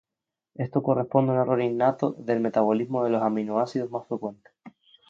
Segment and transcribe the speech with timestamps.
[0.55, 4.49] Esto corresponde a un error innato del metabolismo de los aminoácidos más frecuente.